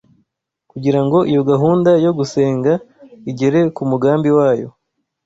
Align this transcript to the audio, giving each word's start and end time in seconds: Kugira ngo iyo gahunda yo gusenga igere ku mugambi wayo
Kugira 0.71 0.99
ngo 1.05 1.19
iyo 1.31 1.41
gahunda 1.51 1.91
yo 2.05 2.11
gusenga 2.17 2.71
igere 3.29 3.59
ku 3.75 3.81
mugambi 3.91 4.29
wayo 4.37 4.67